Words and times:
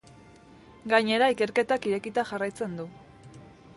Gainera, 0.93 1.27
ikerketak 1.35 1.85
irekita 1.91 2.25
jarraitzen 2.31 2.75
du. 2.81 2.89